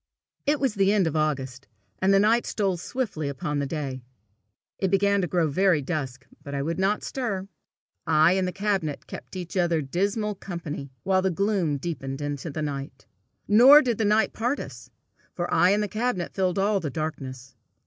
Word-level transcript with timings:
It 0.47 0.59
was 0.59 0.73
the 0.73 0.91
end 0.91 1.05
of 1.05 1.15
August, 1.15 1.67
and 1.99 2.11
the 2.11 2.19
night 2.19 2.47
stole 2.47 2.75
swiftly 2.75 3.29
upon 3.29 3.59
the 3.59 3.67
day. 3.67 4.01
It 4.79 4.89
began 4.89 5.21
to 5.21 5.27
grow 5.27 5.47
very 5.47 5.83
dusk, 5.83 6.25
but 6.41 6.55
I 6.55 6.63
would 6.63 6.79
not 6.79 7.03
stir. 7.03 7.47
I 8.07 8.31
and 8.33 8.47
the 8.47 8.51
cabinet 8.51 9.05
kept 9.05 9.35
each 9.35 9.55
other 9.55 9.79
dismal 9.79 10.33
company 10.33 10.91
while 11.03 11.21
the 11.21 11.29
gloom 11.29 11.77
deepened 11.77 12.19
into 12.19 12.49
night. 12.63 13.05
Nor 13.47 13.83
did 13.83 13.99
the 13.99 14.03
night 14.05 14.33
part 14.33 14.59
us, 14.59 14.89
for 15.35 15.53
I 15.53 15.69
and 15.69 15.83
the 15.83 15.87
cabinet 15.87 16.33
filled 16.33 16.57
all 16.57 16.79
the 16.79 16.89
darkness. 16.89 17.55